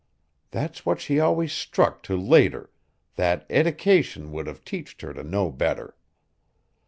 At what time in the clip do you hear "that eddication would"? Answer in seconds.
3.17-4.47